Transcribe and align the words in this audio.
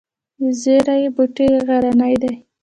د 0.39 0.41
زیرې 0.61 1.01
بوټی 1.15 1.49
غرنی 1.65 2.13
دی 2.21 2.33